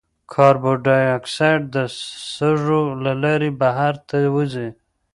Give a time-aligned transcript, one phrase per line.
[0.31, 1.77] کاربن ډای اکساید د
[2.35, 4.69] سږو له لارې بهر ته وځي.